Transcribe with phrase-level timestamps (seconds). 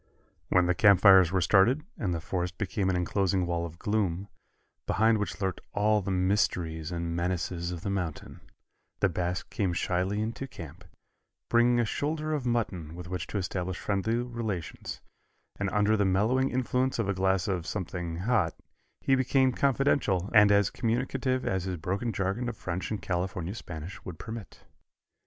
[0.49, 4.29] When the campfires were started, and the forest became an enclosing wall of gloom,
[4.87, 8.39] behind which lurked all the mysteries and menaces of the mountains,
[8.99, 10.85] the Basque came shyly into camp,
[11.49, 15.01] bringing a shoulder of mutton with which to establish friendly relations,
[15.59, 18.55] and under the mellowing influence of a glass of something hot
[19.01, 24.03] he became confidential and as communicative as his broken jargon of French and California Spanish
[24.03, 24.63] would permit.